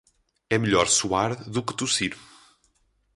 É 0.49 0.57
melhor 0.57 0.87
suar 0.87 1.35
do 1.47 1.61
que 1.61 1.75
tossir. 1.77 2.17